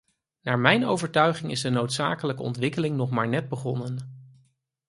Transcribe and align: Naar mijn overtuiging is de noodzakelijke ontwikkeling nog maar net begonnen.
Naar 0.41 0.59
mijn 0.59 0.85
overtuiging 0.85 1.51
is 1.51 1.61
de 1.61 1.69
noodzakelijke 1.69 2.41
ontwikkeling 2.41 2.95
nog 2.95 3.09
maar 3.09 3.27
net 3.27 3.49
begonnen. 3.49 4.19